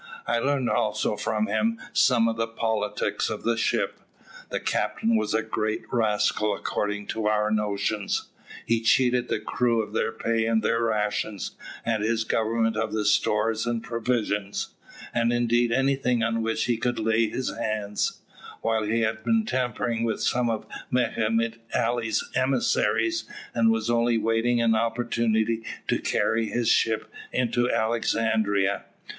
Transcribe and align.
I 0.25 0.39
learned 0.39 0.67
also 0.67 1.15
from 1.15 1.45
him 1.45 1.79
some 1.93 2.27
of 2.27 2.35
the 2.35 2.47
politics 2.47 3.29
of 3.29 3.43
the 3.43 3.55
ship. 3.55 3.99
The 4.49 4.59
captain 4.59 5.15
was 5.15 5.35
a 5.35 5.43
great 5.43 5.83
rascal 5.91 6.55
according 6.55 7.05
to 7.09 7.27
our 7.27 7.51
notions. 7.51 8.27
He 8.65 8.81
cheated 8.81 9.27
the 9.27 9.37
crew 9.39 9.79
of 9.83 9.93
their 9.93 10.11
pay 10.11 10.47
and 10.47 10.63
their 10.63 10.81
rations, 10.83 11.51
and 11.85 12.01
his 12.01 12.23
government 12.23 12.75
of 12.77 12.91
the 12.93 13.05
stores 13.05 13.67
and 13.67 13.83
provisions, 13.83 14.69
and 15.13 15.31
indeed 15.31 15.71
anything 15.71 16.23
on 16.23 16.41
which 16.41 16.63
he 16.65 16.77
could 16.77 16.97
lay 16.97 17.29
his 17.29 17.51
hands; 17.55 18.21
while 18.61 18.81
he 18.81 19.01
had 19.01 19.23
been 19.23 19.45
tampered 19.45 20.01
with 20.03 20.17
by 20.17 20.21
some 20.21 20.49
of 20.49 20.65
Mehemet 20.89 21.59
Ali's 21.75 22.27
emissaries, 22.33 23.25
and 23.53 23.69
was 23.69 23.87
only 23.87 24.17
waiting 24.17 24.63
an 24.63 24.73
opportunity 24.73 25.63
to 25.87 25.99
carry 25.99 26.47
his 26.47 26.69
ship 26.69 27.13
into 27.31 27.69
Alexandria. 27.69 28.85